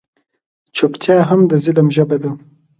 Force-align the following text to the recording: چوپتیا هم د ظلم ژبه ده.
چوپتیا 0.75 1.17
هم 1.29 1.41
د 1.49 1.51
ظلم 1.63 1.87
ژبه 1.95 2.17
ده. 2.23 2.29